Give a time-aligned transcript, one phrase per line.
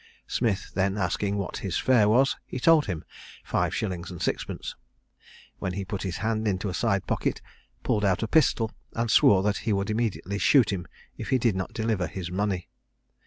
[0.25, 3.03] Smith then asking what his fare was, he told him,
[3.43, 4.73] five shillings and sixpence;
[5.59, 7.39] when he put his hand into a side pocket,
[7.83, 10.87] pulled out a pistol, and swore that he would immediately shoot him
[11.17, 12.67] if he did not deliver his money.